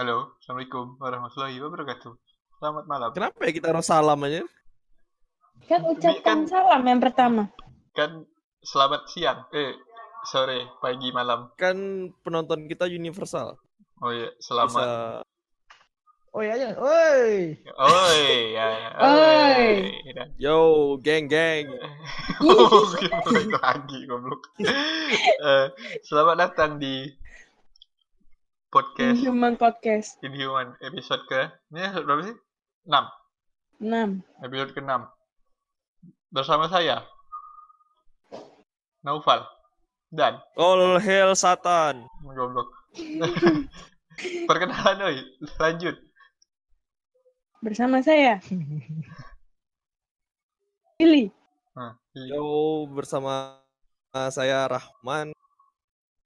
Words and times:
Halo, 0.00 0.32
Assalamualaikum 0.40 0.96
warahmatullahi 0.96 1.60
wabarakatuh. 1.60 2.16
Selamat 2.56 2.84
malam. 2.88 3.12
Kenapa 3.12 3.36
ya 3.44 3.52
kita 3.52 3.68
harus 3.68 3.84
salam 3.84 4.16
aja? 4.24 4.48
Kan 5.68 5.84
ucapkan 5.92 6.24
Kan- 6.24 6.48
salam 6.48 6.82
yang 6.88 7.04
pertama. 7.04 7.52
Kan 7.92 8.24
selamat 8.64 9.12
siang, 9.12 9.44
eh 9.52 9.76
sore, 10.24 10.72
pagi, 10.80 11.12
malam. 11.12 11.52
Kan 11.60 12.08
penonton 12.24 12.64
kita 12.64 12.88
universal. 12.88 13.60
Oh 14.00 14.08
iya, 14.08 14.32
selamat. 14.40 14.72
Bisa 14.72 15.20
Oh 16.32 16.40
iya, 16.40 16.54
jangan. 16.56 16.76
Oi. 16.80 17.60
Oi, 17.68 18.24
ya, 18.56 18.66
ya. 18.72 18.90
Oi. 19.04 19.64
Ya. 20.16 20.24
yo 20.40 20.56
geng 21.04 21.28
geng. 21.28 21.76
Oh, 22.40 22.88
gimana 22.96 23.52
lagi 23.60 24.08
goblok. 24.08 24.48
Eh, 24.64 25.66
selamat 26.08 26.48
datang 26.48 26.80
di 26.80 27.04
podcast 28.70 29.18
Human 29.18 29.58
Podcast 29.58 30.14
Inhuman 30.22 30.78
episode 30.78 31.26
ke 31.26 31.50
ini 31.74 31.82
episode 31.82 32.06
berapa 32.06 32.22
sih? 32.22 32.36
6. 32.86 33.82
6. 33.82 34.46
Episode 34.46 34.70
ke-6. 34.78 34.92
Bersama 36.30 36.70
saya 36.70 37.02
Naufal 39.02 39.42
dan 40.14 40.38
All 40.54 41.02
hail 41.02 41.34
Satan. 41.34 42.06
goblok. 42.22 42.70
Perkenalan 44.48 45.02
oi, 45.02 45.18
lanjut. 45.58 45.96
Bersama 47.58 47.98
saya. 48.06 48.38
Pilih. 51.00 51.32
Nah, 51.74 51.96
Yo 52.12 52.86
bersama 52.92 53.58
saya 54.12 54.68
Rahman. 54.68 55.34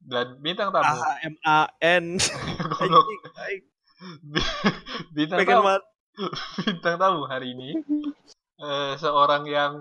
Dan 0.04 0.36
bintang 0.38 0.68
A 0.68 0.74
tamu. 0.74 1.00
M 1.24 1.34
A 1.42 1.58
N. 1.80 2.04
Goblok. 2.70 3.06
Bintang 5.12 5.38
pengen 5.40 5.56
tamu. 5.58 5.80
bintang 6.62 6.96
tamu 6.96 7.20
hari 7.26 7.52
ini 7.52 7.74
eh, 8.56 8.92
seorang 8.96 9.42
yang 9.44 9.72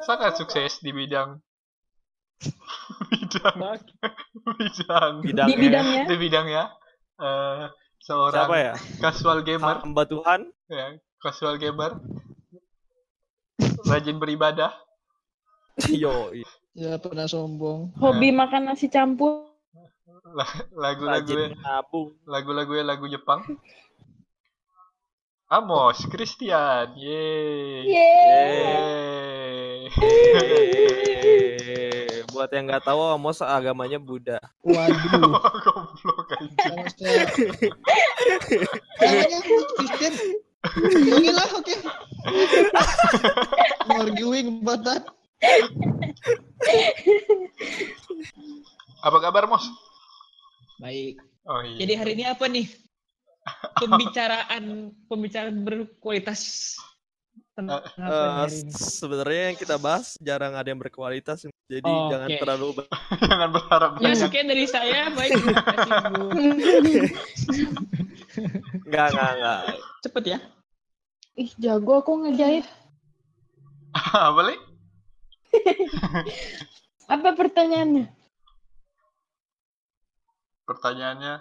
sangat 0.00 0.38
sukses 0.38 0.78
di 0.78 0.94
bidang 0.94 1.40
bidang 3.10 3.56
bidang 4.54 5.14
Di 5.20 5.26
Bidangnya. 5.26 5.56
bidangnya. 5.58 6.02
di 6.06 6.16
bidangnya 6.16 6.64
eh, 7.18 7.64
seorang 7.98 8.46
Siapa 8.46 8.56
ya? 8.56 8.74
casual 9.02 9.38
gamer 9.42 9.82
Hamba 9.82 10.04
Tuhan. 10.06 10.40
ya 10.68 10.94
casual 11.18 11.58
gamer 11.58 11.98
rajin 13.84 14.16
beribadah 14.16 14.70
Yo, 15.88 16.28
iya. 16.30 16.44
Ya 16.70 17.00
pernah 17.00 17.24
sombong. 17.24 17.96
Hobi 17.96 18.36
makan 18.36 18.68
nasi 18.68 18.92
campur. 18.92 19.48
La- 20.24 20.64
lagu-lagu 20.88 21.32
nabung. 21.56 22.12
lagu-lagu 22.28 22.72
lagu 22.84 23.06
Jepang 23.08 23.40
Amos 25.50 26.06
Christian 26.06 26.94
yeay 26.94 27.82
Yeay. 27.82 29.90
Yeay. 29.90 31.10
Eh, 31.10 32.22
buat 32.30 32.46
yang 32.54 32.70
nggak 32.70 32.86
tahu 32.86 33.02
Amos 33.10 33.42
agamanya 33.42 33.98
Buddha. 33.98 34.38
Waduh. 34.62 35.42
Goblok 35.66 36.30
aja. 36.38 36.70
Kayaknya 38.94 39.38
Kristen. 39.74 40.14
Oke 41.10 41.30
lah, 41.34 41.48
oke. 41.50 41.74
Arguing 43.90 44.62
about 44.62 44.86
that. 44.86 45.02
Apa 49.00 49.16
kabar, 49.18 49.50
Mos? 49.50 49.66
Jadi 51.80 51.92
hari 51.96 52.10
ini 52.12 52.24
apa 52.28 52.44
nih? 52.44 52.68
Pembicaraan 53.74 54.64
pembicaraan 55.08 55.64
berkualitas 55.64 56.76
tentang 57.56 57.80
apa 57.96 58.44
hari 58.44 58.60
ini? 58.60 58.70
sebenarnya 58.70 59.42
yang 59.48 59.56
kita 59.56 59.76
bahas 59.80 60.12
jarang 60.20 60.52
ada 60.52 60.68
yang 60.68 60.76
berkualitas, 60.76 61.40
jadi 61.64 61.88
Oh, 61.88 62.12
jangan 62.12 62.28
oke. 62.28 62.36
terlalu 62.36 62.66
Jangan 63.32 63.48
berharap 63.50 63.90
Ya 63.96 64.00
banyak. 64.04 64.20
sekian 64.20 64.46
dari 64.46 64.66
saya. 64.68 65.08
Baik. 65.10 65.30
Terima 65.40 65.62
kasih, 65.64 65.92
Bu. 66.12 66.24
nggak 68.86 69.06
nggak 69.08 69.30
nggak. 69.40 69.60
Cepet 70.04 70.24
ya. 70.28 70.38
Ih, 71.34 71.50
jago 71.56 72.04
aku 72.04 72.12
ngejahit. 72.28 72.68
Apa, 74.28 74.40
Li? 74.44 74.56
Apa 77.08 77.28
pertanyaannya? 77.32 78.06
Pertanyaannya, 80.62 81.34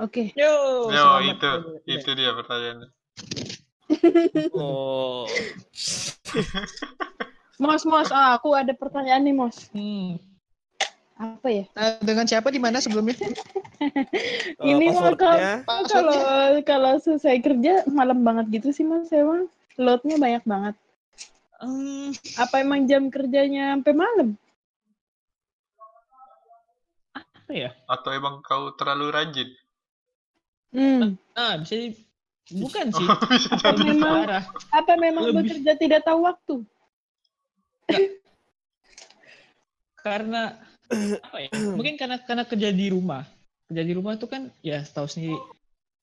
Oke. 0.00 0.32
Yo. 0.32 0.88
yo 0.88 1.04
selamat. 1.04 1.36
itu, 1.36 1.50
itu 1.84 2.10
dia 2.16 2.30
pertanyaannya. 2.32 2.88
Oh, 4.56 5.28
Mos, 7.60 7.84
Mos, 7.84 8.08
ah, 8.08 8.40
aku 8.40 8.56
ada 8.56 8.72
pertanyaan 8.72 9.20
nih, 9.20 9.36
Mos. 9.36 9.68
Hmm. 9.76 10.16
Apa 11.20 11.48
ya? 11.52 11.64
Nah, 11.76 12.00
dengan 12.00 12.24
siapa 12.26 12.48
di 12.48 12.58
mana 12.58 12.80
sebelumnya? 12.80 13.14
eh, 13.20 13.30
Ini 14.72 14.90
mah 14.90 15.12
passwordnya 15.14 15.52
Kalau 15.68 16.18
kalau 16.64 16.92
selesai 16.98 17.38
kerja 17.44 17.84
malam 17.86 18.24
banget 18.24 18.48
gitu 18.58 18.72
sih, 18.72 18.82
Mas. 18.82 19.12
Emang 19.12 19.46
loadnya 19.76 20.16
banyak 20.16 20.42
banget. 20.48 20.74
Hmm, 21.62 22.10
Apa 22.40 22.64
emang 22.64 22.88
jam 22.90 23.06
kerjanya 23.12 23.78
sampai 23.78 23.94
malam? 23.94 24.34
apa 27.14 27.52
ya? 27.54 27.70
Atau 27.86 28.10
emang 28.16 28.40
kau 28.42 28.72
terlalu 28.74 29.12
rajin? 29.12 29.48
Hmm. 30.72 31.14
Ah, 31.32 31.60
bisa 31.60 31.74
di... 31.76 31.88
bukan 32.50 32.86
sih. 32.90 33.08
Bisa 33.30 33.48
Apa 33.60 33.76
jadi. 33.76 33.92
memang 33.92 34.16
Parah. 34.24 34.44
apa 34.70 34.92
memang 34.96 35.24
Lebih. 35.24 35.36
bekerja 35.44 35.72
tidak 35.76 36.00
tahu 36.02 36.24
waktu? 36.24 36.56
karena 40.02 40.58
apa 41.26 41.38
ya 41.38 41.50
mungkin 41.72 41.94
karena 41.94 42.16
karena 42.20 42.44
kerja 42.44 42.68
di 42.74 42.90
rumah 42.90 43.22
kerja 43.70 43.82
di 43.86 43.92
rumah 43.94 44.18
tuh 44.18 44.28
kan 44.28 44.50
ya 44.60 44.82
tahu 44.82 45.06
sendiri 45.06 45.38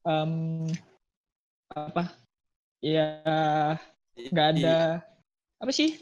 em, 0.05 0.65
apa 1.69 2.15
ya 2.79 3.19
nggak 4.15 4.47
ada 4.55 5.03
apa 5.59 5.71
sih 5.71 5.99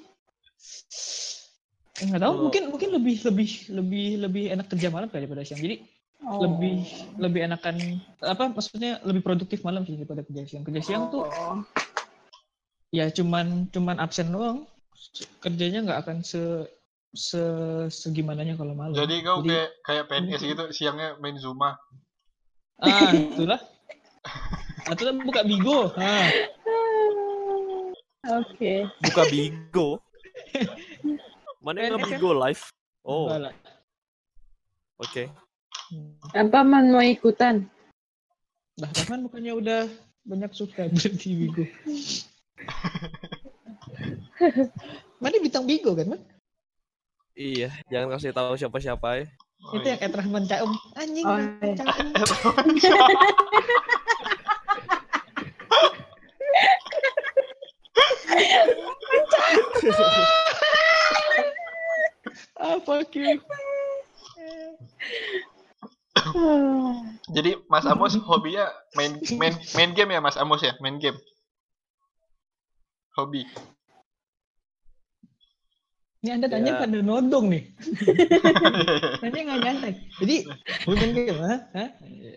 nggak 1.98 2.22
tahu 2.22 2.34
Oh. 2.38 2.42
mungkin 2.48 2.64
mungkin 2.70 2.90
lebih 2.94 3.16
lebih 3.26 3.50
lebih 3.74 4.06
lebih 4.22 4.44
enak 4.54 4.68
kerja 4.70 4.94
malam 4.94 5.10
daripada 5.10 5.42
siang 5.42 5.58
jadi 5.58 5.82
Oh. 6.18 6.42
lebih 6.44 6.82
lebih 7.22 7.46
enakan 7.46 7.78
apa 8.20 8.50
maksudnya 8.50 8.98
lebih 9.06 9.22
produktif 9.22 9.62
malam 9.62 9.86
sih 9.86 9.96
daripada 9.96 10.26
kerja 10.26 10.44
siang 10.44 10.66
kerja 10.66 10.82
siang 10.82 11.04
tuh 11.08 11.30
Oh. 11.30 11.62
ya 12.90 13.08
cuman 13.08 13.70
cuman 13.70 14.02
absen 14.02 14.34
doang 14.34 14.66
kerjanya 15.40 15.86
nggak 15.86 16.00
akan 16.04 16.18
se 16.22 16.66
se 17.14 17.40
segimananya 17.88 18.58
kalau 18.58 18.74
malam 18.74 18.92
Jadi 18.92 19.24
kau 19.24 19.40
Jadi- 19.40 19.54
kayak 19.54 19.70
kayak 19.86 20.04
PNS 20.10 20.42
gitu, 20.44 20.66
siangnya 20.70 21.16
main 21.18 21.38
Zuma. 21.40 21.80
Ah, 22.78 23.10
itulah. 23.10 23.58
Atau 24.86 25.04
lah 25.08 25.16
buka 25.16 25.42
Bigo. 25.42 25.90
Ah, 25.96 26.30
Oke. 28.38 28.86
buka 29.02 29.24
Bigo. 29.32 30.04
Mana 31.64 31.88
yang 31.88 31.98
ya? 31.98 32.06
Bigo 32.06 32.36
live? 32.36 32.64
Oh, 33.02 33.32
oke. 35.00 35.24
Hmm. 35.26 35.47
Apa 36.36 36.62
man 36.68 36.92
mau 36.92 37.00
ikutan? 37.00 37.64
Lah, 38.78 38.92
Rahman 38.94 39.26
bukannya 39.26 39.54
udah 39.58 39.82
banyak 40.28 40.52
subscriber 40.54 40.94
di 41.18 41.30
Bigo. 41.34 41.64
Mana 45.24 45.36
bintang 45.42 45.66
Bigo 45.66 45.98
kan, 45.98 46.14
Man? 46.14 46.22
Iya, 47.34 47.70
jangan 47.90 48.18
kasih 48.18 48.34
tahu 48.34 48.54
siapa-siapa 48.54 49.24
ya. 49.24 49.26
Oh, 49.66 49.74
Itu 49.82 49.88
iya. 49.90 49.98
yang 49.98 50.02
Ed 50.06 50.14
Rahman 50.14 50.46
Caem. 50.46 50.72
Anjing, 50.94 51.26
Oh, 51.26 51.34
Rahman 51.34 51.66
iya. 51.66 51.76
Caem. 51.82 52.08
Ah, 62.58 62.80
fuck 62.82 63.14
you. 63.16 63.40
Jadi 67.36 67.60
Mas 67.68 67.86
Amos 67.86 68.16
hobinya 68.24 68.66
main 68.96 69.20
main 69.36 69.54
main 69.76 69.92
game 69.92 70.12
ya 70.16 70.20
Mas 70.24 70.40
Amos 70.40 70.64
ya, 70.64 70.74
main 70.80 70.98
game. 71.00 71.18
Hobi. 73.18 73.44
Ini 76.18 76.34
Anda 76.34 76.50
tanya 76.50 76.72
Ya. 76.76 76.82
pada 76.82 76.98
nodong 77.02 77.46
nih. 77.54 77.64
Tanya 79.22 79.40
nggak 79.48 79.60
nyantai. 79.64 79.94
Jadi, 80.18 80.36
bukan 80.86 81.08
gitu, 81.14 81.34
ha? 81.46 81.56
Hah? 81.78 81.90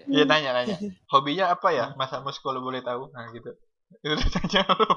Iya 0.04 0.24
nanya 0.28 0.50
nanya. 0.52 0.76
Hobinya 1.08 1.48
apa 1.52 1.68
ya 1.72 1.96
Mas 1.96 2.12
Amos 2.12 2.36
kalau 2.44 2.60
boleh 2.60 2.84
tahu? 2.84 3.08
Nah 3.12 3.32
gitu. 3.32 3.50
Itu 4.04 4.14
tanya 4.36 4.68
lu. 4.68 4.88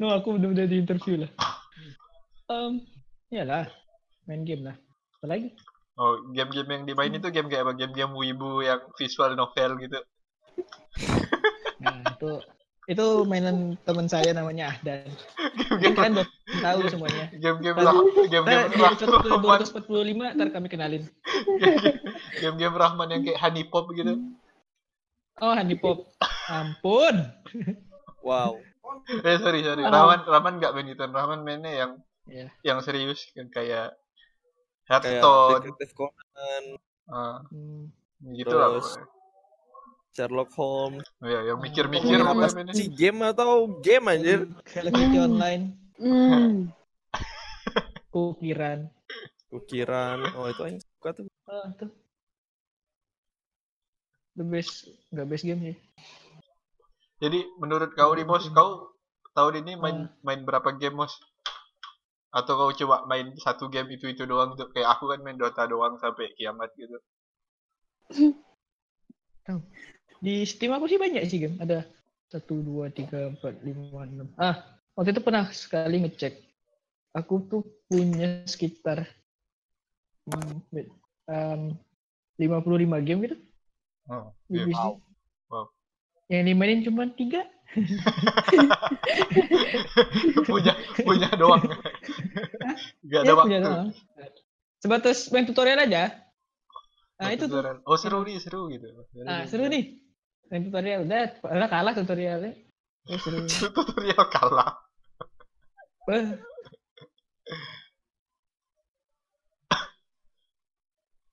No, 0.00 0.14
aku 0.16 0.38
udah 0.38 0.48
udah 0.54 0.64
di 0.64 0.76
interview 0.80 1.26
lah. 1.26 1.30
Em, 2.48 2.82
Iyalah, 3.30 3.68
main 4.30 4.46
game 4.46 4.62
lah. 4.70 4.76
Apalagi? 5.18 5.50
Oh, 5.98 6.30
game-game 6.30 6.70
yang 6.70 6.82
dimain 6.86 7.10
itu 7.12 7.28
game 7.34 7.50
kayak 7.50 7.66
apa? 7.66 7.74
Game-game 7.74 8.14
wibu 8.14 8.62
yang 8.62 8.78
visual 8.94 9.34
novel 9.34 9.76
gitu. 9.82 9.98
Nah, 11.82 12.14
itu 12.14 12.32
itu 12.88 13.06
mainan 13.28 13.74
teman 13.82 14.06
saya 14.06 14.30
namanya 14.30 14.70
Ahdan. 14.70 15.10
Game-game 15.68 15.94
kalian 15.98 16.14
belum 16.16 16.28
tahu 16.62 16.78
semuanya. 16.88 17.24
game-game 17.36 17.76
Ntar 17.76 17.96
game-game 18.30 18.70
episode 18.86 19.12
Rahman, 19.26 19.60
245 19.66 20.36
ntar 20.38 20.48
kami 20.54 20.68
kenalin. 20.70 21.04
game-game 22.38 22.76
Rahman 22.78 23.08
yang 23.10 23.22
kayak 23.26 23.40
honey 23.42 23.66
pop 23.66 23.90
gitu. 23.92 24.14
Oh, 25.40 25.56
Honey 25.56 25.72
Pop. 25.80 26.04
Ampun. 26.52 27.16
Wow. 28.20 28.60
Eh 29.08 29.40
sorry 29.40 29.64
sorry. 29.64 29.80
Rahman 29.80 30.28
Rahman 30.28 30.60
nggak 30.60 30.72
main 30.76 30.92
itu, 30.92 31.00
Rahman 31.00 31.40
mainnya 31.42 31.72
yang 31.72 31.92
Ya. 32.30 32.46
yang 32.62 32.78
serius 32.84 33.26
kan 33.34 33.50
Kayak 34.90 35.22
Detective 35.62 35.92
Conan, 35.94 36.64
ah, 37.06 37.38
Hmm. 37.46 37.94
gitu 38.34 38.50
lah. 38.50 38.74
Terus, 38.74 38.88
pokoknya. 38.90 39.18
Sherlock 40.10 40.50
Holmes. 40.58 41.06
Ya, 41.22 41.40
yang 41.46 41.58
mikir-mikir 41.62 42.18
Hmm. 42.18 42.26
Apa 42.26 42.50
mainnya. 42.50 42.74
sih 42.74 42.90
game 42.90 43.22
atau 43.22 43.78
game 43.78 44.04
anjir? 44.10 44.50
Hello 44.66 44.90
Kitty 44.90 45.18
Online, 45.22 45.62
Hmm. 45.94 46.74
kukiran. 48.12 48.90
Ukiran. 49.48 50.18
Oh 50.34 50.46
itu 50.46 50.62
yang 50.64 50.78
suka 50.82 51.10
tuh. 51.14 51.26
Oh, 51.46 51.66
tuh. 51.78 51.90
The 54.34 54.42
best, 54.42 54.90
nggak 55.10 55.26
best 55.26 55.44
game 55.44 55.62
sih. 55.62 55.76
Jadi 57.20 57.38
menurut 57.58 57.92
kau 57.92 58.10
nih 58.10 58.24
Mos, 58.24 58.50
kau 58.50 58.94
tahun 59.30 59.62
ini 59.62 59.72
main 59.76 59.98
Ah. 60.00 60.10
main 60.22 60.42
berapa 60.42 60.74
game 60.74 60.96
Mos? 60.96 61.14
Atau 62.30 62.54
kau 62.54 62.70
coba 62.70 63.06
main 63.10 63.34
satu 63.38 63.66
game 63.66 63.90
itu 63.94 64.06
itu 64.06 64.22
doang 64.22 64.54
tuh? 64.54 64.70
Kayak 64.70 64.98
aku 64.98 65.10
kan 65.10 65.20
main 65.22 65.34
Dota 65.34 65.66
doang 65.66 65.98
sampai 65.98 66.30
kiamat 66.38 66.70
gitu. 66.78 66.98
Di 70.24 70.46
Steam 70.46 70.70
aku 70.70 70.86
sih 70.86 71.00
banyak 71.00 71.26
sih 71.26 71.42
game. 71.42 71.58
Ada 71.58 71.82
satu, 72.30 72.62
dua, 72.62 72.86
tiga, 72.94 73.34
empat, 73.34 73.58
lima, 73.66 74.06
enam. 74.06 74.30
Ah, 74.38 74.62
waktu 74.94 75.10
itu 75.10 75.22
pernah 75.24 75.50
sekali 75.50 76.06
ngecek. 76.06 76.38
Aku 77.18 77.42
tuh 77.50 77.66
punya 77.90 78.46
sekitar 78.46 79.02
um, 80.30 81.74
55 82.38 83.06
game 83.06 83.20
gitu 83.26 83.36
Oh, 84.10 84.34
iya. 84.50 84.66
PC. 84.66 84.82
Wow. 85.46 85.70
Yang 86.26 86.42
dimainin 86.50 86.82
cuma 86.82 87.06
tiga. 87.14 87.46
punya 90.48 90.72
punya 91.06 91.30
doang. 91.38 91.62
Gak 93.06 93.20
ada 93.22 93.30
Ya, 93.30 93.34
waktu. 93.38 93.94
Sebatas 94.80 95.28
main 95.30 95.46
tutorial 95.46 95.86
aja. 95.86 96.10
Nah 97.20 97.30
itu 97.36 97.44
tuh. 97.46 97.60
Beneran. 97.60 97.84
Oh 97.84 98.00
seru 98.00 98.24
nih 98.24 98.40
seru 98.40 98.72
gitu. 98.72 98.88
Ah, 99.28 99.44
seru 99.44 99.68
nih. 99.68 100.00
Main 100.50 100.66
tutorial 100.66 101.06
udah, 101.06 101.36
udah 101.46 101.68
kalah 101.70 101.94
tutorialnya. 101.94 102.56
Ya, 103.06 103.16
seru. 103.22 103.44
Tutorial 103.46 104.24
kalah. 104.32 104.80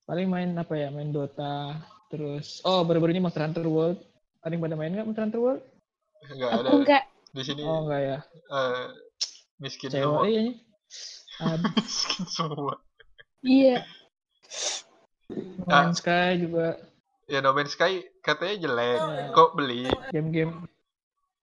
Paling 0.08 0.28
main 0.28 0.50
apa 0.56 0.74
ya? 0.76 0.88
Main 0.92 1.10
Dota. 1.10 1.76
Terus, 2.08 2.64
oh 2.64 2.88
baru-baru 2.88 3.12
ini 3.12 3.20
Monster 3.20 3.44
Hunter 3.44 3.68
World. 3.68 4.00
Ada 4.40 4.56
yang 4.56 4.62
pada 4.64 4.76
main 4.80 4.92
nggak 4.96 5.06
Monster 5.08 5.24
Hunter 5.28 5.40
World? 5.44 5.62
Enggak 6.26 6.50
ada. 6.52 6.68
Enggak. 6.72 7.02
Di 7.28 7.42
sini 7.42 7.62
Oh 7.62 7.84
enggak 7.84 8.00
ya. 8.00 8.18
eh, 8.48 8.84
miskin 9.58 9.88
Cewek 9.88 10.02
semua. 10.02 10.22
iya 10.24 10.44
miskin 11.78 12.24
semua. 12.26 12.74
Iya. 13.40 13.76
No 15.60 15.68
Ah. 15.68 15.84
Man's 15.84 16.00
Sky 16.00 16.40
juga 16.40 16.80
Ya 17.28 17.38
No 17.38 17.52
Man's 17.52 17.72
Sky 17.72 18.00
katanya 18.18 18.54
jelek. 18.58 18.98
Ya. 18.98 19.24
Kok 19.30 19.50
beli? 19.52 19.84
game-game 20.08 20.64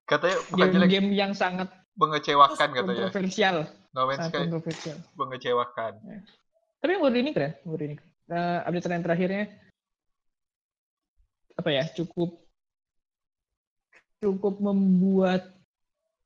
Katanya 0.04 0.38
bukan 0.48 0.66
jelek, 0.68 0.88
game-game 0.88 1.08
yang 1.12 1.32
sangat 1.32 1.70
mengecewakan 1.94 2.68
katanya. 2.72 3.06
kontroversial. 3.06 3.56
No 3.90 4.04
Man's 4.04 4.18
Sangat 4.20 4.30
Sky 4.30 4.42
kontroversial. 4.44 4.96
mengecewakan. 5.14 5.92
Tapi 6.76 6.90
yang 6.92 7.02
baru 7.02 7.16
ini 7.16 7.30
keren, 7.32 7.52
baru 7.62 7.82
ini. 7.84 7.96
Nah, 8.26 8.62
update 8.62 8.86
yang 8.88 9.02
terakhirnya 9.02 9.42
apa 11.56 11.70
ya? 11.72 11.84
Cukup 11.88 12.45
cukup 14.18 14.58
membuat 14.58 15.52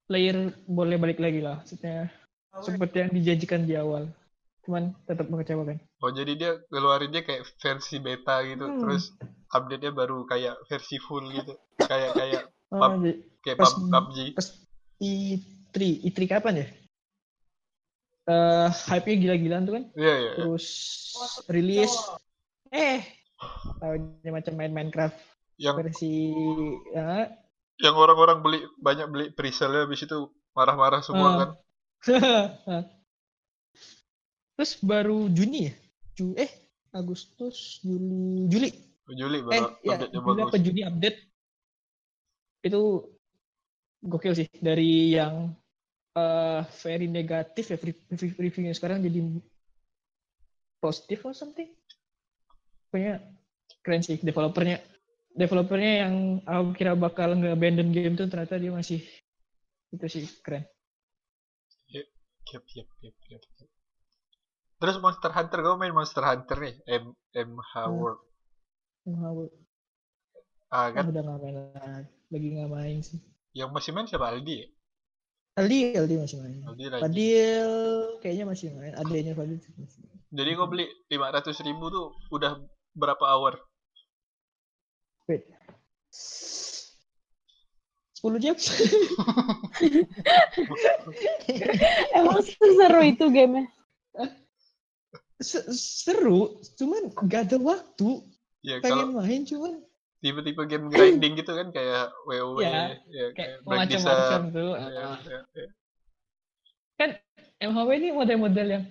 player 0.07 0.37
boleh 0.65 0.97
balik 0.97 1.19
lagi 1.19 1.41
lah. 1.41 1.61
Maksudnya 1.61 2.11
seperti 2.57 2.97
yang 2.99 3.11
dijanjikan 3.11 3.63
di 3.63 3.75
awal. 3.75 4.11
Cuman 4.61 4.93
tetap 5.05 5.27
mengecewakan. 5.27 5.79
Oh 5.99 6.11
jadi 6.11 6.33
dia 6.35 6.53
keluarinnya 6.67 7.23
kayak 7.23 7.47
versi 7.57 7.97
beta 7.97 8.43
gitu, 8.43 8.65
Hmm. 8.65 8.79
terus 8.79 9.15
update-nya 9.49 9.91
baru 9.91 10.25
kayak 10.25 10.57
versi 10.67 10.97
full 10.99 11.27
gitu. 11.29 11.55
Kayak 11.79 12.13
kayak 12.15 12.43
Oh, 12.71 12.79
Pub- 12.79 13.03
kayak 13.43 13.59
Pas- 13.59 13.75
PUB- 13.75 13.91
PUBG. 13.91 14.19
pas 14.39 14.47
E3, 15.03 15.77
E3 16.07 16.19
kapan 16.29 16.63
ya? 16.63 16.67
Eh, 18.31 18.69
hype-nya 18.87 19.17
gila-gilaan 19.19 19.65
tuh 19.67 19.75
kan. 19.75 19.85
Iya 19.99 20.15
iya. 20.15 20.19
iya. 20.23 20.33
Terus 20.39 20.67
rilis 21.51 21.91
eh 22.71 23.03
tahunya 23.81 24.31
macam 24.31 24.55
main 24.55 24.71
Minecraft 24.71 25.19
Yang 25.59 25.75
versi 25.83 26.31
ya, 26.95 27.27
yang 27.81 27.97
orang-orang 27.97 28.39
beli 28.45 28.61
banyak 28.79 29.07
beli 29.09 29.27
pre-sale 29.33 29.89
habis 29.89 30.05
itu 30.05 30.29
marah-marah 30.53 31.01
semua 31.01 31.29
Ah. 31.29 31.37
kan. 31.41 31.51
Terus 34.57 34.73
baru 34.85 35.29
Juni 35.33 35.73
ya? 35.73 35.75
Ju 36.17 36.37
eh 36.37 36.51
Agustus, 36.93 37.81
Juli, 37.81 38.45
Juli. 38.51 38.71
Juli 39.11 39.39
Eh 39.41 39.45
baru 39.47 39.67
ya, 39.83 39.97
update-nya 39.97 40.21
Juli 40.21 40.41
apa. 40.45 40.57
Juni 40.61 40.81
update. 40.85 41.19
Itu 42.61 42.81
gokil 44.05 44.33
sih 44.37 44.49
dari 44.61 45.17
yang 45.17 45.57
eh 46.13 46.63
very 46.83 47.07
negatif 47.09 47.73
ya 47.73 47.79
re- 47.81 48.05
re- 48.13 48.37
reviewnya 48.37 48.75
sekarang 48.75 49.01
jadi 49.01 49.23
positif 50.83 51.25
or 51.25 51.33
something. 51.33 51.71
Pokoknya 52.91 53.23
keren 53.81 54.03
sih 54.03 54.19
developernya. 54.21 54.83
Developernya 55.41 55.93
yang 56.05 56.15
aku 56.45 56.69
kira 56.77 56.93
bakal 56.93 57.33
nge-abandon 57.41 57.91
game 57.97 58.15
tuh 58.19 58.29
ternyata 58.29 58.61
dia 58.61 58.73
masih 58.73 59.01
itu 59.95 60.07
sih 60.07 60.25
keren. 60.45 60.65
Yap, 61.91 62.07
yap, 62.51 62.65
yap, 62.77 62.89
yap, 63.01 63.17
yap. 63.31 63.43
Terus 64.81 64.97
Monster 65.05 65.31
Hunter, 65.33 65.59
kamu 65.61 65.77
main 65.77 65.95
Monster 65.95 66.25
Hunter 66.25 66.57
nih, 66.57 66.75
M 66.89 67.05
MH 67.31 67.73
Hmm. 67.85 67.97
World. 68.01 68.21
Wah, 69.07 69.49
Ah, 70.71 70.87
ah, 70.87 70.89
kan 70.95 71.11
udah 71.11 71.23
nggak 71.27 71.39
main 71.43 71.55
lagi. 71.57 72.11
Lagi 72.31 72.49
nggak 72.55 72.71
main 72.71 72.99
sih. 73.03 73.19
yang 73.51 73.75
masih 73.75 73.91
main 73.91 74.07
siapa 74.07 74.31
Aldi 74.31 74.55
ya? 74.63 74.69
Aldi, 75.59 75.79
Aldi 75.99 76.15
masih 76.15 76.37
main. 76.39 76.63
Aldi 76.63 76.85
lagi. 76.87 77.03
Fadil 77.03 77.71
kayaknya 78.23 78.45
masih 78.47 78.67
main. 78.79 78.93
Adanya 78.95 79.33
Fadil 79.35 79.59
sih 79.59 79.73
masih 79.75 80.01
main. 80.07 80.19
Jadi 80.31 80.51
kau 80.55 80.69
beli 80.71 80.87
500 81.11 81.59
ribu 81.67 81.85
tuh 81.91 82.07
udah 82.31 82.53
berapa 82.95 83.25
hour? 83.35 83.59
Wait. 85.31 85.47
10 88.19 88.43
jam? 88.43 88.53
Emang 92.13 92.43
seru 92.45 93.01
itu 93.01 93.27
game 93.31 93.65
Se- 95.41 95.73
Seru, 95.73 96.61
cuman 96.77 97.09
gak 97.25 97.49
ada 97.49 97.57
waktu. 97.57 98.21
Ya 98.61 98.77
kalau 98.85 99.09
Pengen 99.09 99.11
main 99.17 99.41
cuman 99.49 99.73
tipe-tipe 100.21 100.63
game 100.69 100.93
grinding 100.93 101.33
gitu 101.33 101.57
kan 101.57 101.73
kayak 101.73 102.13
WoW, 102.29 102.61
Ya, 102.61 102.93
ya, 103.09 103.33
kayak 103.33 103.33
kayak 103.33 103.57
Black 103.65 103.89
macam-macam 103.89 104.43
tuh. 104.53 104.73
Ya, 104.77 104.85
Ah. 104.85 105.17
ya, 105.25 105.39
ya. 105.57 105.67
Kan 107.01 107.11
MHW 107.57 107.91
ini 107.97 108.09
model-model 108.13 108.67
yang 108.69 108.85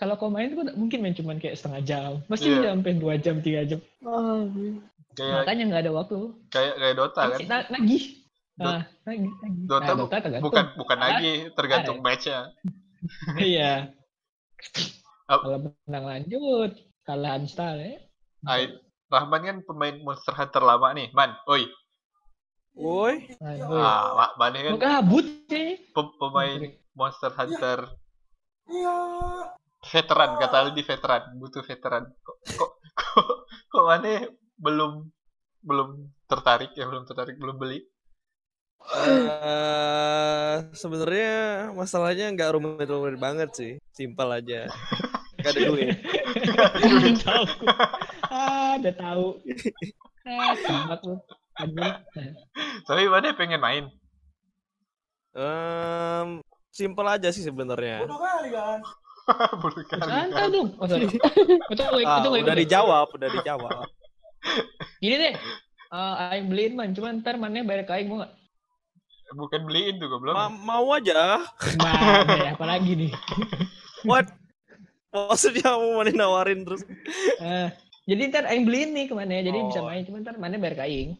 kalau 0.00 0.16
kau 0.16 0.32
main 0.32 0.48
tuh 0.48 0.64
mungkin 0.72 1.04
main 1.04 1.12
cuman 1.12 1.36
kayak 1.36 1.60
setengah 1.60 1.82
jam. 1.84 2.10
Mesti 2.32 2.48
Iya. 2.48 2.56
bisa 2.56 2.68
sampai 2.72 2.92
2 2.96 3.14
jam, 3.20 3.36
3 3.44 3.68
jam. 3.68 3.80
Oh. 4.00 4.48
Kayak 5.12 5.44
Makanya 5.44 5.64
nggak 5.68 5.82
ada 5.84 5.92
waktu. 5.92 6.18
kayak 6.48 6.74
kayak 6.80 6.94
Dota 6.96 7.22
kan. 7.28 7.38
Nagih. 7.68 8.04
Nah, 8.56 8.80
nagih, 9.04 9.32
nagih. 9.42 9.64
Dota 9.68 9.84
Nah, 9.84 9.96
Dota 9.98 10.16
tergantung. 10.20 10.44
Bukan 10.48 10.64
bukan 10.76 10.98
Ah, 10.98 11.04
lagi 11.08 11.32
tergantung 11.52 11.98
matchnya. 12.00 12.40
Iya. 13.42 13.90
Kalau 15.26 15.58
menang 15.58 16.04
lanjut, 16.06 16.70
kalah 17.02 17.34
install 17.34 17.76
ya. 17.82 17.98
Ai, 18.46 18.70
Rahman 19.10 19.42
kan 19.42 19.56
pemain 19.66 19.96
Monster 20.00 20.32
Hunter 20.32 20.62
lama 20.62 20.94
nih, 20.94 21.10
Man. 21.10 21.34
Oi. 21.50 21.66
Woi, 22.72 23.14
woi. 23.36 23.58
Ah, 23.76 24.16
Ma- 24.16 24.34
Man 24.38 24.54
kan 24.56 24.74
kabut 24.80 25.26
sih. 25.50 25.76
pem- 25.92 26.14
pemain 26.16 26.56
Monster 26.96 27.28
Hunter 27.34 27.84
veteran 29.82 30.38
kata 30.38 30.56
Aldi 30.62 30.80
veteran 30.80 31.22
butuh 31.36 31.60
veteran 31.60 32.06
kok 32.22 32.36
kok 32.54 32.70
kok, 32.98 33.26
kok 33.68 33.82
mana 33.84 34.24
belum 34.62 35.10
belum 35.66 35.88
tertarik 36.30 36.70
ya 36.78 36.86
belum 36.86 37.02
tertarik 37.04 37.36
belum 37.36 37.58
beli 37.58 37.82
Eh, 38.82 40.54
sebenarnya 40.74 41.70
masalahnya 41.70 42.34
nggak 42.34 42.50
rumit-rumit 42.58 43.14
banget 43.14 43.50
sih, 43.54 43.72
simpel 43.94 44.26
aja. 44.26 44.66
Gak 45.38 45.54
ada 45.54 45.60
duit. 45.70 45.94
Tahu. 47.22 47.44
Ah, 48.26 48.74
udah 48.82 48.94
tahu. 48.98 49.26
Ah, 50.26 50.98
lu. 50.98 51.14
Tapi 52.82 53.02
mana 53.06 53.34
pengen 53.38 53.62
main? 53.62 53.84
Em, 55.32 56.42
simpel 56.74 57.06
aja 57.06 57.30
sih 57.30 57.46
sebenarnya. 57.46 58.02
Bodoh 58.02 58.18
kali. 58.18 58.50
Santai 60.02 60.50
dong. 60.50 60.74
Oh, 60.82 60.90
sorry. 60.90 61.06
Itu 61.06 61.82
itu 61.86 62.02
Ah, 62.02 62.18
udah 62.26 62.56
dijawab, 62.58 63.08
udah 63.14 63.28
dijawab. 63.30 63.86
Gini 65.02 65.16
deh. 65.18 65.34
Eh, 65.92 66.14
aing 66.32 66.46
beliin 66.48 66.72
man, 66.78 66.94
cuman 66.96 67.20
ntar 67.20 67.36
mannya 67.36 67.66
bayar 67.68 67.84
ke 67.84 67.92
aing 67.92 68.08
mau 68.08 68.24
gak? 68.24 68.32
Bukan 69.32 69.64
beliin 69.64 69.96
tuh 69.96 70.12
goblok. 70.12 70.36
Ma- 70.36 70.52
mau 70.52 70.92
aja. 70.92 71.40
Nah, 71.80 72.20
bayar 72.28 72.52
apa 72.56 72.64
lagi 72.68 72.92
nih? 72.96 73.12
What? 74.08 74.28
Maksudnya 75.12 75.76
mau 75.76 76.00
mana 76.00 76.12
nawarin 76.12 76.64
terus 76.64 76.84
Eh, 77.40 77.68
jadi 78.08 78.22
ntar 78.32 78.44
aing 78.48 78.64
beliin 78.64 78.92
nih 78.96 79.08
ke 79.08 79.14
mana 79.16 79.32
ya, 79.40 79.52
jadi 79.52 79.58
bisa 79.68 79.80
Oh. 79.80 79.88
main, 79.88 80.04
cuman 80.08 80.20
ntar 80.24 80.36
mannya 80.40 80.58
bayar 80.60 80.76
ke 80.80 80.84
aing. 80.88 81.10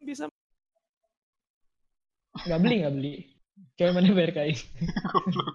bisa 0.00 0.28
Gak 2.44 2.60
beli, 2.60 2.84
gak 2.84 2.94
beli. 2.96 3.14
Cuman 3.76 3.92
mannya 3.96 4.12
bayar 4.16 4.32
ke 4.36 4.40
aing. 4.44 4.60
Goblok. 5.12 5.48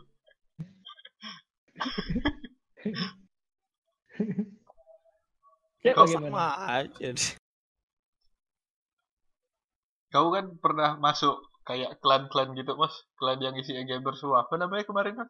Ya, 5.84 5.94
Kau 5.98 6.06
sama 6.08 6.46
aja. 6.78 7.10
Kau 10.14 10.28
kan 10.36 10.46
pernah 10.64 10.90
masuk 11.06 11.36
kayak 11.68 11.92
klan-klan 12.04 12.50
gitu, 12.60 12.72
Mas. 12.82 12.96
Klan 13.20 13.40
yang 13.46 13.56
isi 13.62 13.72
gamer 13.90 14.14
semua. 14.20 14.38
Apa 14.44 14.54
namanya 14.62 14.84
kemarin, 14.90 15.14
Mas? 15.20 15.30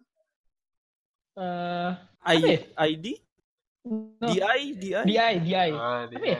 Eh, 1.38 1.91
I- 2.25 2.38
ya? 2.77 2.88
ID? 2.88 3.22
no, 4.22 4.27
DI? 4.27 4.74
DI? 4.81 5.05
DI, 5.05 5.39
DI. 5.46 5.72
Ah, 5.72 6.08
di 6.10 6.15
Apa 6.17 6.25
ya? 6.27 6.39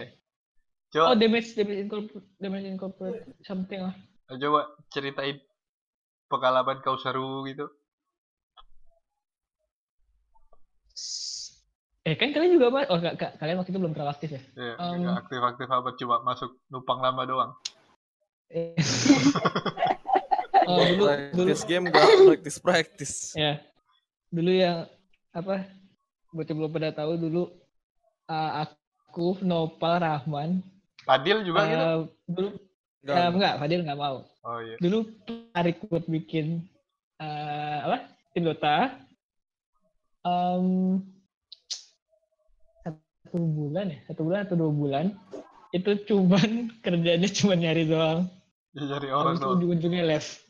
Coba, 0.94 1.12
Oh, 1.12 1.16
damage, 1.16 1.56
damage 1.56 1.80
incorporate, 1.80 2.28
damage 2.42 2.66
incorporate 2.66 3.24
something 3.44 3.82
lah. 3.82 3.96
coba 4.42 4.62
ceritain 4.94 5.38
pengalaman 6.32 6.78
kau 6.86 6.98
seru 7.04 7.46
gitu. 7.50 7.66
Eh, 12.02 12.18
kan 12.18 12.34
kalian 12.34 12.58
juga 12.58 12.74
mas? 12.74 12.90
Oh, 12.90 12.98
ka- 12.98 13.14
ka- 13.14 13.38
kalian 13.38 13.62
waktu 13.62 13.70
itu 13.70 13.78
belum 13.78 13.94
terlalu 13.94 14.12
aktif 14.18 14.30
ya? 14.34 14.42
Ya, 14.58 14.74
Um, 14.82 15.06
aktif-aktif 15.22 15.70
apa 15.70 15.90
cuma 16.02 16.16
masuk 16.26 16.58
numpang 16.74 16.98
lama 16.98 17.22
doang. 17.30 17.52
Eh. 18.50 18.74
oh, 20.70 20.82
dulu, 20.82 21.04
dulu, 21.38 21.50
Practice 21.54 21.64
game 21.70 21.86
gak 21.94 22.10
practice 22.26 22.58
practice. 22.58 23.16
ya, 23.38 23.62
dulu 24.34 24.50
yang 24.50 24.90
apa? 25.30 25.70
Buat 26.34 26.48
yang 26.50 26.58
belum 26.58 26.74
pada 26.74 26.90
tahu 26.90 27.22
dulu, 27.22 27.44
uh, 28.26 28.52
aku 28.66 29.38
Nopal 29.46 30.02
Rahman, 30.02 30.66
Adil 31.06 31.46
juga 31.46 31.70
gitu? 31.70 31.86
uh, 31.86 32.00
dulu 32.26 32.50
Enggak. 33.02 33.16
eh, 33.18 33.30
enggak, 33.30 33.54
Fadil 33.62 33.82
nggak 33.86 34.00
mau. 34.02 34.18
Oh 34.42 34.58
iya. 34.58 34.76
Dulu 34.82 35.06
tarik 35.54 35.86
buat 35.86 36.06
bikin 36.10 36.66
uh, 37.22 37.78
apa? 37.86 37.98
Tim 38.34 38.50
Dota. 38.50 38.90
Um, 40.22 40.98
satu 43.32 43.48
bulan 43.48 43.96
ya, 43.96 44.00
satu 44.12 44.22
bulan 44.28 44.40
atau 44.44 44.56
dua 44.60 44.72
bulan. 44.76 45.06
Itu 45.72 45.96
cuman 46.04 46.68
kerjanya 46.86 47.30
cuma 47.32 47.56
nyari 47.56 47.88
doang. 47.88 48.28
Ya, 48.76 48.84
cari 48.92 49.08
orang 49.08 49.36
Habis 49.36 49.40
itu 49.40 49.48
doang. 49.48 49.56
ujung-ujungnya 49.56 50.04
left. 50.04 50.44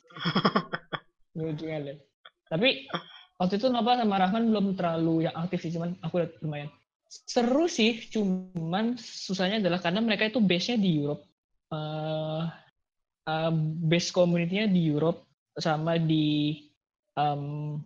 ujung-ujungnya 1.38 1.80
left. 1.86 2.02
Tapi 2.50 2.90
waktu 3.38 3.54
itu 3.62 3.70
Nopal 3.70 4.02
sama 4.02 4.18
Rahman 4.18 4.50
belum 4.50 4.66
terlalu 4.74 5.30
yang 5.30 5.36
aktif 5.38 5.62
sih, 5.62 5.72
cuman 5.78 5.94
aku 6.02 6.26
udah 6.26 6.30
lumayan. 6.42 6.74
Seru 7.06 7.70
sih, 7.70 8.02
cuman 8.10 8.98
susahnya 8.98 9.62
adalah 9.62 9.78
karena 9.78 10.02
mereka 10.02 10.26
itu 10.26 10.42
base-nya 10.42 10.82
di 10.82 10.90
Europe. 10.98 11.22
Eh 11.70 12.44
eh, 13.30 13.52
base 13.86 14.10
community-nya 14.10 14.66
di 14.66 14.90
Europe 14.90 15.22
sama 15.54 16.02
di 16.02 16.58
em, 17.14 17.78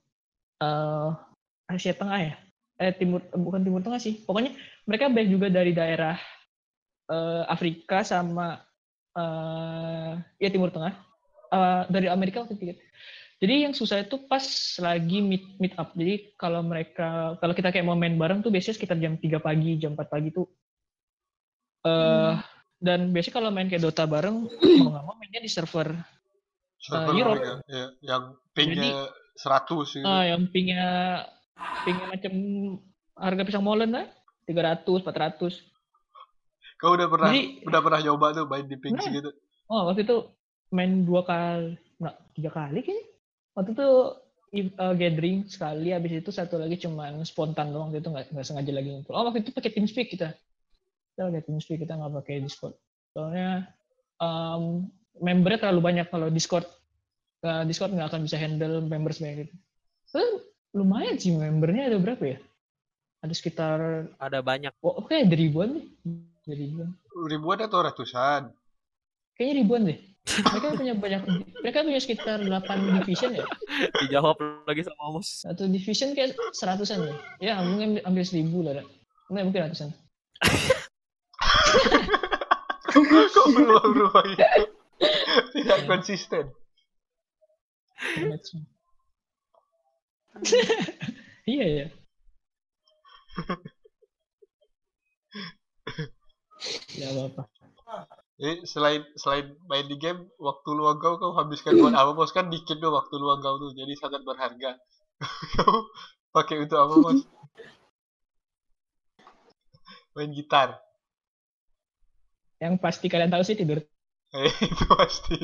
eh, 0.63 1.09
Asia 1.67 1.91
Tengah 1.91 2.19
ya. 2.23 2.35
Eh 2.79 2.91
timur 2.95 3.23
bukan 3.35 3.61
timur 3.63 3.81
tengah 3.83 3.99
sih. 3.99 4.23
Pokoknya 4.23 4.55
mereka 4.85 5.09
base 5.09 5.29
juga 5.29 5.47
dari 5.49 5.71
daerah 5.71 6.15
eh, 7.09 7.43
Afrika 7.45 8.01
sama 8.01 8.57
eh 9.15 10.13
ya 10.37 10.49
Timur 10.49 10.69
Tengah 10.69 11.05
Eh, 11.45 11.83
dari 11.87 12.09
Amerika 12.09 12.41
waktu 12.43 12.57
itu. 12.57 12.73
Jadi 13.39 13.69
yang 13.69 13.71
susah 13.71 14.01
itu 14.01 14.17
pas 14.27 14.43
lagi 14.81 15.21
meet 15.21 15.45
meet 15.61 15.71
up. 15.77 15.93
Jadi 15.93 16.33
kalau 16.35 16.59
mereka 16.65 17.37
kalau 17.37 17.53
kita 17.53 17.69
kayak 17.69 17.85
mau 17.85 17.95
main 17.95 18.17
bareng 18.17 18.41
tuh 18.41 18.49
biasanya 18.49 18.75
sekitar 18.75 18.97
jam 18.97 19.15
3 19.15 19.39
pagi, 19.39 19.77
jam 19.77 19.93
4 19.93 20.09
pagi 20.09 20.29
tuh 20.33 20.49
eh 21.85 22.33
dan 22.81 23.13
biasanya 23.13 23.35
kalau 23.39 23.49
main 23.53 23.69
kayak 23.69 23.83
Dota 23.87 24.03
bareng 24.09 24.49
mau 24.83 24.89
nggak 24.89 25.05
mau 25.05 25.15
mainnya 25.15 25.39
di 25.39 25.51
server 25.51 25.93
Server 26.81 27.13
Eh, 27.13 27.19
Europe. 27.21 27.37
mereka, 27.39 27.53
ya, 27.69 27.85
yang 28.03 28.23
pingnya 28.51 28.93
100 29.37 29.95
gitu. 29.95 30.05
ah 30.05 30.23
yang 30.25 30.41
pingnya 30.49 30.87
pingnya 31.85 32.05
macam 32.09 32.33
harga 33.15 33.41
pisang 33.47 33.63
molen 33.63 33.91
lah 33.95 34.05
300 34.45 34.85
400 34.85 35.61
Kau 36.75 36.91
udah 36.91 37.07
pernah 37.07 37.31
Jadi- 37.31 37.63
udah 37.63 37.81
pernah 37.81 37.99
coba 38.03 38.25
tuh 38.35 38.45
main 38.45 38.65
di 38.67 38.75
Pernah. 38.75 38.99
segitu? 39.01 39.29
Oh, 39.71 39.87
waktu 39.87 40.03
itu 40.03 40.17
main 40.69 41.07
dua 41.07 41.23
kali, 41.23 41.79
enggak, 41.97 42.15
tiga 42.35 42.51
kali 42.51 42.79
kayaknya. 42.83 43.05
Waktu 43.55 43.69
itu 43.71 43.87
uh, 44.75 44.93
gathering 44.93 45.37
sekali, 45.47 45.95
habis 45.95 46.19
itu 46.19 46.29
satu 46.29 46.59
lagi 46.59 46.75
cuman 46.77 47.23
spontan 47.23 47.71
doang, 47.71 47.89
waktu 47.89 48.03
itu 48.03 48.11
nggak 48.11 48.25
nggak 48.35 48.45
sengaja 48.45 48.71
lagi 48.75 48.89
ngumpul. 48.91 49.15
Oh, 49.15 49.23
waktu 49.23 49.41
itu 49.41 49.55
pakai 49.55 49.71
TeamSpeak 49.71 50.07
kita. 50.11 50.35
Kita 51.15 51.21
pakai 51.31 51.41
TeamSpeak, 51.47 51.79
kita 51.87 51.93
nggak 51.95 52.13
pakai 52.21 52.35
Discord. 52.43 52.75
Soalnya 53.15 53.71
um, 54.19 54.85
membernya 55.17 55.63
terlalu 55.63 55.81
banyak 55.81 56.07
kalau 56.11 56.27
Discord. 56.27 56.67
uh, 57.41 57.63
Discord 57.63 57.95
nggak 57.95 58.11
akan 58.11 58.21
bisa 58.27 58.35
handle 58.35 58.83
member 58.83 59.15
sebanyak 59.15 59.47
itu. 59.47 59.55
Eh, 60.11 60.31
lumayan 60.75 61.15
sih 61.15 61.31
membernya 61.31 61.87
ada 61.87 61.97
berapa 61.97 62.23
ya? 62.25 62.37
Ada 63.25 63.33
sekitar, 63.33 63.79
Ada 64.21 64.45
banyak. 64.45 64.69
oh, 64.85 65.01
oke 65.01 65.09
ada 65.17 65.33
ribuan 65.33 65.81
nih. 65.81 65.85
Ada 66.45 66.53
ribuan. 66.53 66.89
Ribuan 67.25 67.57
atau 67.65 67.81
ratusan? 67.81 68.53
Kayaknya 69.33 69.53
ribuan 69.65 69.81
deh. 69.89 69.97
Mereka 70.25 70.67
punya 70.77 70.93
banyak, 70.93 71.21
mereka 71.61 71.77
punya 71.85 72.01
sekitar 72.01 72.37
8 72.41 73.01
division 73.01 73.33
ya. 73.33 73.45
Dijawab 74.05 74.37
lagi 74.69 74.85
sama 74.85 75.01
Amos. 75.09 75.41
Satu 75.41 75.65
division 75.65 76.13
kayak 76.13 76.37
seratusan 76.53 77.01
ya. 77.01 77.13
Ya 77.41 77.53
mungkin 77.65 77.97
ambil 78.05 78.21
seribu 78.21 78.61
lah. 78.61 78.77
Dak. 78.77 78.85
Nggak, 79.33 79.43
mungkin 79.49 79.61
ratusan. 79.69 79.89
Kok 83.33 83.47
berubah-berubah 83.57 84.23
gitu? 84.29 84.45
Tidak 85.57 85.79
konsisten. 85.89 86.45
iya 91.49 91.65
ya. 91.65 91.87
Ya 96.95 97.11
apa-apa. 97.11 97.43
Jadi 98.35 98.67
selain 98.67 99.01
selain 99.15 99.55
main 99.69 99.87
di 99.87 99.95
game, 99.95 100.27
waktu 100.35 100.69
luang 100.75 100.99
kau 100.99 101.15
kau 101.15 101.35
habiskan 101.39 101.79
buat 101.79 101.95
apa 101.99 102.11
bos? 102.11 102.35
Kan 102.35 102.51
dikit 102.51 102.79
tuh 102.83 102.91
waktu 102.91 103.15
luang 103.15 103.39
kau 103.39 103.55
tuh, 103.61 103.71
jadi 103.75 103.95
sangat 103.95 104.23
berharga. 104.27 104.75
kau 105.55 105.87
pakai 106.35 106.67
untuk 106.67 106.79
apa 106.79 106.95
bos? 106.99 107.21
main 110.15 110.31
gitar. 110.31 110.79
Yang 112.63 112.79
pasti 112.79 113.11
kalian 113.11 113.31
tahu 113.31 113.43
sih 113.43 113.59
tidur. 113.59 113.83
Eh, 114.35 114.51
itu 114.67 114.83
pasti. 114.91 115.39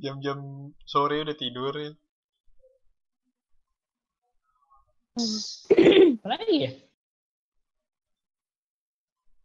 Jam-jam 0.00 0.72
sore 0.88 1.20
udah 1.20 1.36
tidur 1.36 1.74
ya. 1.76 1.92
Apa 5.16 6.28
lagi 6.28 6.56
ya? 6.60 6.72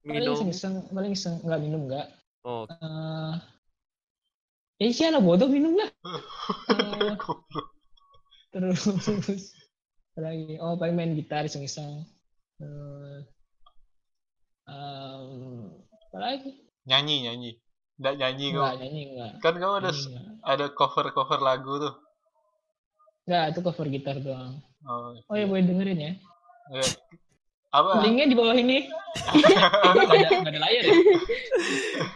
Paling 0.05 0.21
Minum. 0.21 0.35
iseng-iseng, 0.37 0.75
paling 0.93 1.11
iseng 1.11 1.35
nggak 1.41 1.61
minum 1.61 1.81
nggak. 1.89 2.07
Oh, 2.45 2.69
Eh, 2.69 3.33
ya 4.77 4.91
siapa 4.91 5.17
bodoh 5.17 5.49
minum 5.49 5.73
lah. 5.73 5.89
Eh, 6.69 7.15
Goblok. 7.17 7.67
terus 8.55 8.87
apa 10.15 10.19
lagi 10.21 10.55
oh 10.63 10.79
paling 10.79 10.95
main 10.95 11.11
gitar 11.11 11.43
iseng-iseng 11.43 12.07
terus 12.55 13.27
um, 14.63 15.75
apa 16.07 16.17
lagi 16.17 16.51
nyanyi 16.87 17.27
nyanyi. 17.27 17.51
Nggak 17.95 18.15
nyanyi 18.15 18.45
kau. 18.51 18.61
enggak 18.63 18.75
nyanyi 18.79 19.01
enggak 19.11 19.31
Kan 19.43 19.53
kau 19.59 19.73
ada 19.75 19.91
Nyanyi 19.91 20.39
ada 20.39 20.65
cover-cover 20.71 21.39
lagu 21.41 21.73
tuh. 21.81 21.93
enggak 23.27 23.43
itu 23.51 23.59
cover 23.59 23.87
gitar 23.89 24.17
doang 24.21 24.61
Oh, 24.85 25.17
oh 25.17 25.35
ya 25.35 25.49
boleh 25.49 25.65
dengerin 25.65 25.97
ya 25.97 26.13
iya. 26.73 26.85
Apa? 27.75 28.07
Linknya 28.07 28.31
di 28.31 28.39
bawah 28.39 28.55
ini. 28.55 28.87
Nggak 29.35 29.83
ada, 29.83 30.39
nggak 30.39 30.53
ada 30.55 30.61
layar 30.63 30.83
ya? 30.87 30.95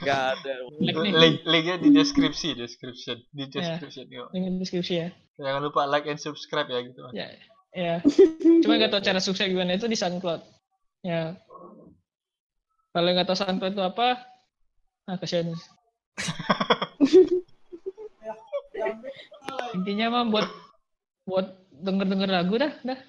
Gak 0.07 0.39
ada. 0.39 0.53
Link 0.79 1.43
linknya 1.43 1.75
di 1.83 1.91
deskripsi, 1.91 2.55
description, 2.55 3.19
di 3.35 3.43
description. 3.51 4.07
yuk. 4.07 4.31
Link 4.31 4.55
di 4.55 4.63
deskripsi 4.63 4.93
ya. 4.95 5.11
Jangan 5.35 5.67
lupa 5.67 5.83
like 5.83 6.07
and 6.07 6.15
subscribe 6.15 6.71
ya 6.71 6.79
gitu. 6.87 7.03
Ya. 7.11 7.27
Ya. 7.75 7.99
Cuma 8.63 8.79
nggak 8.79 8.95
tahu 8.95 9.03
cara 9.03 9.19
sukses 9.19 9.51
gimana 9.51 9.75
itu 9.75 9.91
di 9.91 9.99
SoundCloud. 9.99 10.39
Ya. 11.03 11.35
Kalau 12.95 13.09
nggak 13.11 13.27
tahu 13.27 13.43
SoundCloud 13.43 13.75
itu 13.75 13.83
apa, 13.83 14.23
nah 15.11 15.19
kasihan. 15.19 15.51
Intinya 19.75 20.07
mah 20.07 20.23
buat 20.31 20.47
buat 21.27 21.51
denger-denger 21.79 22.29
lagu 22.29 22.55
dah, 22.59 22.73
dah. 22.83 22.99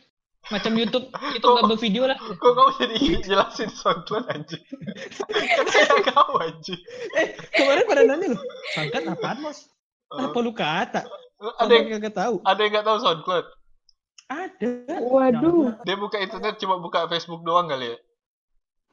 Macam 0.49 0.73
YouTube, 0.73 1.13
itu 1.37 1.45
nggak 1.45 1.69
bervideo 1.69 2.09
lah. 2.09 2.17
Kok 2.17 2.41
kamu 2.41 2.73
jadi 2.81 2.99
jelasin 3.23 3.71
SoundCloud 3.71 4.25
anjing? 4.33 4.65
kan 5.29 5.67
saya 5.69 6.01
kau 6.11 6.41
anjing. 6.41 6.81
Kemarin 7.55 7.85
pada 7.85 8.03
nanya 8.09 8.27
loh, 8.35 8.43
SoundCloud 8.73 9.05
apaan 9.15 9.39
bos? 9.45 9.69
Apa 10.11 10.39
lu 10.41 10.53
kata? 10.57 11.05
Ada 11.61 11.73
yang 11.73 12.01
nggak 12.01 12.17
tahu. 12.17 12.41
ada 12.43 12.61
yang 12.61 12.73
nggak 12.73 12.87
tahu 12.89 12.99
SoundCloud. 13.05 13.47
Ada. 14.31 14.71
Waduh. 15.07 15.75
Dia 15.85 15.97
buka 15.99 16.17
internet 16.23 16.57
cuma 16.63 16.79
buka 16.79 17.11
Facebook 17.11 17.43
doang 17.43 17.69
kali 17.69 17.95
ya. 17.95 17.99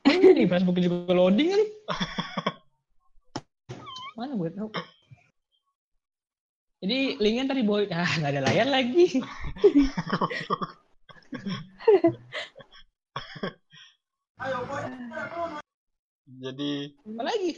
Ini 0.08 0.50
Facebook 0.50 0.78
juga 0.82 1.14
loading 1.14 1.54
kali. 1.54 1.66
Mana 4.18 4.34
gue 4.34 4.50
tahu. 4.50 4.70
Jadi 6.78 7.18
linknya 7.18 7.46
tadi 7.50 7.62
boy, 7.66 7.90
ah 7.96 8.12
nggak 8.22 8.32
ada 8.38 8.42
layar 8.46 8.68
lagi. 8.70 9.06
Jadi 16.28 16.72
Apa 17.16 17.24
lagi? 17.24 17.52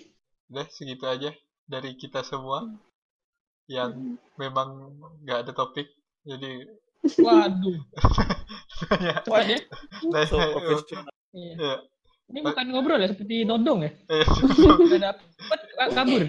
udah 0.49 0.65
segitu 0.73 1.05
aja 1.05 1.29
dari 1.69 1.93
kita 1.93 2.25
semua 2.25 2.65
yang 3.69 4.17
memang 4.39 4.97
nggak 5.25 5.39
ada 5.45 5.51
topik. 5.53 5.89
Jadi 6.25 6.65
Waduh, 7.23 7.79
ya, 8.99 9.23
cepat 9.23 9.45
ya. 9.47 9.59
So. 10.27 10.35
Iya. 11.31 11.53
ya, 11.55 11.73
Ini 12.29 12.39
bukan 12.43 12.65
ngobrol 12.75 12.99
ya, 12.99 13.07
seperti 13.07 13.47
nodong 13.47 13.87
ya. 13.87 13.91
eh, 14.11 14.25
Udah 14.99 15.15
ka- 15.79 15.91
kabur. 15.93 16.23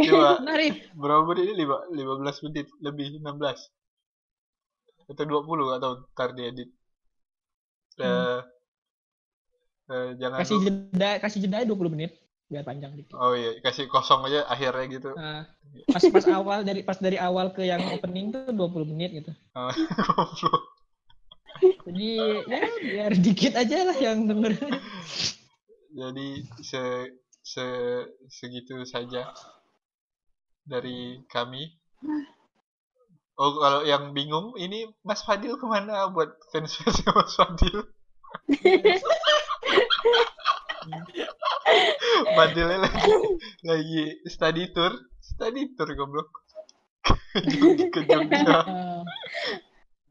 coba 0.00 0.28
Menarik. 0.42 0.74
berapa 0.94 1.22
menit 1.24 1.44
ini 1.44 1.54
lima, 1.60 1.76
15 1.86 2.00
menit 2.42 2.66
lebih 2.78 3.20
16 3.20 3.68
atau 5.04 5.22
20 5.22 5.44
nggak 5.62 5.78
tahu 5.78 5.94
ntar 6.08 6.30
diedit 6.32 6.72
Eh, 7.94 8.40
eh, 9.86 10.08
jangan 10.16 10.38
Kasih 10.40 10.56
lupa- 10.56 10.66
jeda, 10.66 11.10
kasih 11.20 11.38
jeda 11.40 11.62
20 11.62 11.86
menit 11.88 12.12
biar 12.44 12.60
panjang 12.62 12.92
dikit. 12.92 13.14
oh 13.14 13.32
iya 13.32 13.56
kasih 13.58 13.86
kosong 13.86 14.24
aja 14.24 14.44
akhirnya 14.46 14.84
gitu 14.90 15.10
Nah, 15.12 15.48
pas 15.86 16.02
pas 16.02 16.26
awal 16.30 16.60
dari 16.60 16.80
pas 16.80 16.96
dari 16.96 17.16
awal 17.16 17.50
ke 17.50 17.62
yang 17.62 17.80
opening 17.90 18.28
tuh 18.30 18.48
20 18.48 18.58
menit 18.86 19.10
gitu. 19.14 19.32
Goblok. 20.06 20.62
Jadi 21.84 22.08
ya 22.44 22.60
biar 22.82 23.12
dikit 23.14 23.54
aja 23.54 23.78
lah 23.84 23.96
yang 23.96 24.26
denger. 24.26 24.52
jadi 25.90 26.26
se, 26.60 26.82
se 27.44 27.60
segitu 28.32 28.80
saja 28.88 29.28
dari 30.64 31.20
kami. 31.28 31.76
Oh 33.36 33.60
kalau 33.60 33.84
yang 33.84 34.16
bingung 34.16 34.56
ini 34.56 34.88
Mas 35.04 35.20
Fadil 35.20 35.60
ke 35.60 35.68
mana 35.68 36.08
buat 36.08 36.32
fans 36.48 36.80
fansnya 36.80 37.12
Mas 37.12 37.36
Fadil? 37.36 37.84
Fadilnya 42.34 42.88
lagi 42.88 43.12
lagi 43.60 44.24
study 44.24 44.72
tour 44.72 44.96
study 45.20 45.76
tour 45.76 45.92
goblok. 45.92 46.32
Ke 47.04 47.44
ke 47.92 48.00
Jogja 48.08 48.64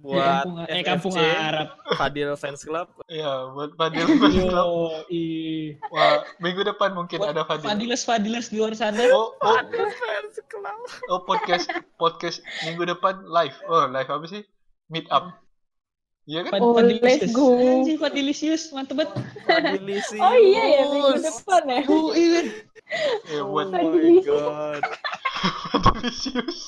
Buat 0.04 0.20
kampung, 0.20 0.56
eh 0.68 0.84
kampung 0.84 1.14
FFC, 1.16 1.40
Arab. 1.40 1.68
Fadil 1.96 2.30
Fans 2.36 2.62
Club. 2.62 2.88
ya 3.08 3.48
buat 3.50 3.72
Fadil 3.74 4.04
fans 4.04 4.36
club 4.36 4.68
Yo, 4.68 4.76
i. 5.10 5.24
wah 5.88 6.20
minggu 6.38 6.60
depan 6.62 6.92
mungkin 6.92 7.24
ada 7.24 7.48
Fadil 7.48 7.64
Fadilas 7.66 8.04
Fadilas 8.04 8.46
di 8.48 8.60
luar 8.60 8.76
sana. 8.76 9.00
oh 9.10 9.32
oh 9.40 9.58
Fans 9.72 10.36
Club. 10.46 10.80
Oh 11.08 11.24
podcast 11.24 11.72
podcast 11.96 12.38
minggu 12.62 12.84
depan 12.86 13.24
live. 13.24 13.56
Oh 13.66 13.88
live 13.88 14.10
apa 14.10 14.26
sih? 14.28 14.44
Meet 14.88 15.08
up. 15.08 15.40
Iya 16.24 16.48
kan? 16.48 16.52
Fad- 16.52 16.62
Oh, 16.62 16.72
Fadilisius. 16.74 17.08
let's 17.22 17.32
go. 17.32 17.48
Anjing 17.56 17.98
Fadilisius, 17.98 18.64
mantep 18.72 18.96
banget. 18.98 19.16
Fadilisius. 19.44 20.20
Oh 20.20 20.36
iya 20.36 20.64
ya 20.70 20.84
minggu 20.86 21.16
depan 21.18 21.62
ya. 21.66 21.82
Oh, 21.88 22.12
iya. 22.12 22.42
Eh, 23.30 23.40
Oh 23.40 23.48
buat 23.50 23.72
my 23.72 23.88
god. 24.20 24.84
Fadilisius. 25.74 26.68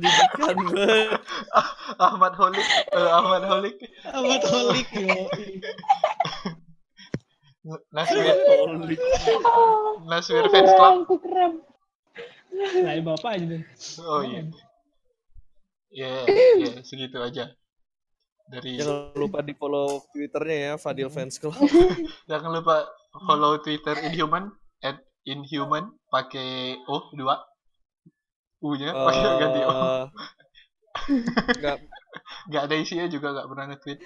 Menjijikan 0.00 0.56
banget. 0.64 1.20
Ahmad 2.00 2.32
Holik. 2.40 2.66
Eh, 2.96 3.10
Ahmad 3.12 3.44
Holik. 3.44 3.76
Amat 4.08 4.42
holik 4.48 4.88
yo. 4.96 5.28
Naswir. 7.92 8.24
Holy. 8.24 8.96
Oh, 9.44 10.00
Naswir 10.08 10.48
fans 10.48 10.72
club. 10.72 11.04
aku 11.04 11.14
kram. 11.20 11.52
Lah 12.80 12.96
bapak 13.04 13.30
aja 13.36 13.46
deh. 13.46 13.62
Oh 14.02 14.24
iya. 14.24 14.48
Ya, 15.90 16.24
ya, 16.56 16.80
segitu 16.86 17.20
aja. 17.20 17.52
Dari 18.50 18.78
Jangan 18.78 19.14
lupa 19.14 19.38
di 19.44 19.54
follow 19.54 20.02
twitternya 20.10 20.56
ya 20.58 20.72
Fadil 20.74 21.06
Fans 21.06 21.38
Club. 21.38 21.54
jangan 22.30 22.50
lupa 22.50 22.86
follow 23.26 23.62
Twitter 23.62 23.94
Inhuman 24.02 24.50
at 24.82 24.98
Inhuman 25.22 25.94
pakai 26.10 26.78
O 26.90 27.14
dua. 27.14 27.38
U-nya 28.60 28.92
pakai 29.08 29.30
ganti 29.40 29.60
O. 29.64 29.72
Eh, 29.72 30.04
Nggak 31.60 31.76
Gak 32.52 32.62
ada 32.66 32.74
isinya 32.76 33.06
juga 33.06 33.30
gak 33.36 33.48
pernah 33.48 33.64
nge-tweet. 33.70 34.00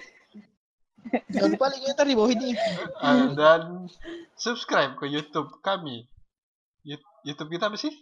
Jangan 1.29 1.49
lupa 1.53 1.65
linknya 1.69 1.93
ntar 1.93 2.07
di 2.09 2.17
bawah 2.17 2.31
ini. 2.33 2.57
Uh, 2.97 3.37
dan 3.37 3.61
subscribe 4.33 4.97
ke 4.97 5.05
YouTube 5.05 5.61
kami. 5.61 6.09
YouTube 7.25 7.49
kita 7.49 7.69
apa 7.69 7.77
sih? 7.77 7.93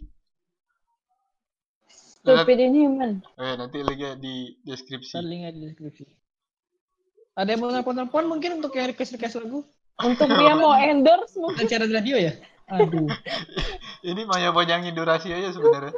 Stupid 1.88 2.60
Inhuman. 2.60 3.20
Oh 3.36 3.44
ya, 3.44 3.56
nanti 3.56 3.80
linknya 3.84 4.16
di 4.16 4.56
deskripsi. 4.64 5.20
Linknya 5.20 5.52
di 5.52 5.60
deskripsi. 5.68 6.04
Ada 7.36 7.56
yang 7.56 7.60
mau 7.64 7.72
nelpon-nelpon 7.72 8.24
mungkin 8.28 8.60
untuk 8.60 8.72
yang 8.76 8.92
request-request 8.92 9.40
lagu? 9.44 9.64
Untuk 10.00 10.28
dia 10.28 10.54
mau 10.56 10.72
endorse 10.76 11.36
mungkin. 11.36 11.64
Acara 11.66 11.84
radio 11.88 12.16
ya? 12.16 12.32
Aduh. 12.72 13.08
Ini 14.08 14.20
banyak 14.28 14.52
panjangin 14.52 14.92
durasi 14.92 15.32
aja 15.32 15.48
sebenarnya. 15.52 15.92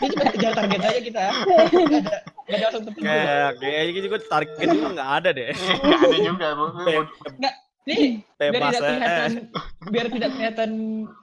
Ini 0.00 0.06
cuma 0.12 0.24
kejar 0.32 0.52
target 0.52 0.80
aja 0.84 1.00
kita. 1.00 1.22
Gak 1.32 1.58
ada, 1.72 2.16
gak 2.44 2.56
ada 2.56 2.64
langsung 2.68 2.84
tepi. 2.84 3.00
kayak 3.00 3.48
kayaknya 3.56 4.00
juga 4.04 4.16
target 4.28 4.68
juga 4.68 4.88
nggak 4.92 5.10
ada 5.20 5.30
deh. 5.32 5.52
Gak 5.88 6.00
ada 6.04 6.18
juga. 6.20 6.46
Bu- 6.52 6.76
Nih, 7.86 8.18
biar 8.34 8.50
Bebas 8.50 8.74
tidak 8.74 8.82
eh. 8.82 8.90
kelihatan, 8.98 9.30
biar 9.94 10.06
tidak 10.10 10.30
kelihatan 10.34 10.70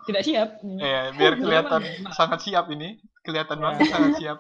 tidak 0.08 0.22
siap. 0.24 0.50
Ya, 0.80 1.02
biar 1.12 1.34
kelihatan 1.36 1.82
sangat 2.16 2.40
siap 2.40 2.66
ini. 2.72 3.04
Kelihatan 3.20 3.60
banget 3.60 3.92
sangat 3.92 4.14
siap. 4.16 4.38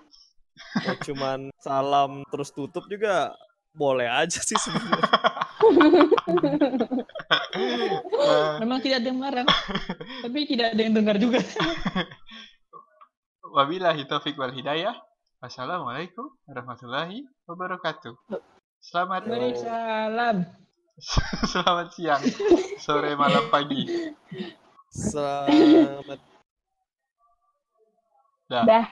Ya, 0.87 0.93
cuman 1.03 1.51
salam 1.59 2.23
terus 2.31 2.55
tutup 2.55 2.87
juga 2.87 3.35
boleh 3.75 4.07
aja 4.07 4.39
sih 4.39 4.55
sebenarnya. 4.55 5.03
Memang 8.63 8.79
tidak 8.81 8.97
ada 9.03 9.07
yang 9.07 9.19
melarang, 9.19 9.47
tapi 10.23 10.37
tidak 10.49 10.73
ada 10.75 10.81
yang 10.81 10.93
dengar 10.95 11.15
juga. 11.19 11.39
wabillahi 13.55 14.03
taufiq 14.09 14.35
wal 14.35 14.53
hidayah. 14.53 14.97
Wassalamualaikum 15.43 16.31
warahmatullahi 16.47 17.27
wabarakatuh. 17.45 18.15
Selamat 18.79 19.27
Waalaikumsalam. 19.27 20.37
selamat 21.51 21.87
siang, 21.91 22.23
sore, 22.79 23.17
malam, 23.19 23.51
pagi. 23.51 24.13
Selamat 24.87 26.19
Dah. 28.53 28.63
Dah. 28.69 28.85